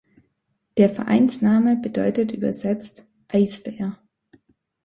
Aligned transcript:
Der 0.77 0.89
Vereinsname 0.89 1.75
bedeutet 1.77 2.31
übersetzt 2.31 3.05
„Eisbär“. 3.27 3.99